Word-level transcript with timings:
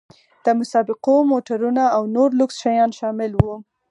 د 0.45 0.47
مسابقو 0.59 1.15
موټرونه 1.31 1.83
او 1.95 2.01
نور 2.15 2.29
لوکس 2.39 2.55
شیان 2.63 2.89
شامل 2.99 3.31
وو. 3.35 3.55